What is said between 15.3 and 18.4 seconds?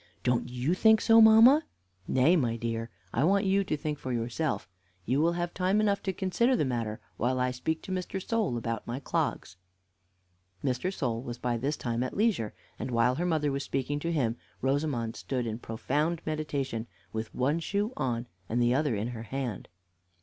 in profound meditation, with one shoe on,